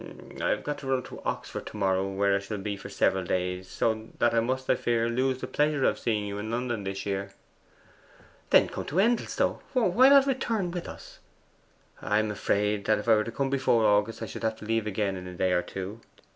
[0.41, 3.23] I've got to run up to Oxford to morrow, where I shall be for several
[3.23, 6.83] days; so that I must, I fear, lose the pleasure of seeing you in London
[6.83, 7.29] this year.'
[8.49, 11.19] 'Then come to Endelstow; why not return with us?'
[12.01, 14.87] 'I am afraid if I were to come before August I should have to leave
[14.87, 15.99] again in a day or two.